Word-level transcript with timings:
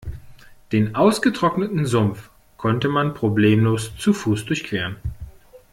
Den 0.71 0.95
ausgetrockneten 0.95 1.85
Sumpf 1.85 2.31
konnte 2.57 2.89
man 2.89 3.13
problemlos 3.13 3.95
zu 3.97 4.13
Fuß 4.13 4.45
durchqueren. 4.45 4.95